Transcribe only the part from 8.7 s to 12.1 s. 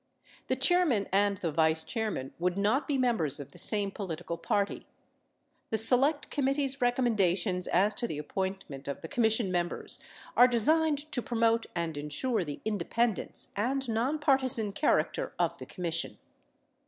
of the Commission members are designed to promote and